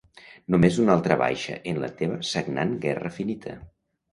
[0.53, 3.55] Només una altra baixa en la teva sagnant guerra finita.